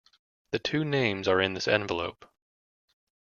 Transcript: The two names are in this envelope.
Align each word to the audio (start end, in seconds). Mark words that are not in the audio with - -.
The 0.49 0.57
two 0.57 0.83
names 0.83 1.27
are 1.27 1.39
in 1.39 1.53
this 1.53 1.67
envelope. 1.67 2.25